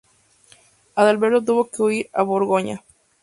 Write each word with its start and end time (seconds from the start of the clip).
Adalberto 0.95 1.45
tuvo 1.45 1.69
que 1.69 1.83
huir 1.83 2.09
a 2.11 2.23
Borgoña. 2.23 2.83